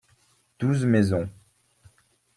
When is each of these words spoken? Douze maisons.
Douze 0.57 0.83
maisons. 0.83 1.29